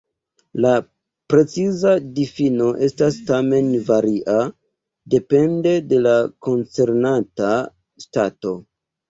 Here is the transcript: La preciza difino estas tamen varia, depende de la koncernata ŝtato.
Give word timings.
La 0.65 0.69
preciza 1.33 1.91
difino 2.15 2.69
estas 2.87 3.17
tamen 3.27 3.69
varia, 3.91 4.39
depende 5.17 5.75
de 5.93 6.01
la 6.07 6.17
koncernata 6.49 7.53
ŝtato. 8.09 8.57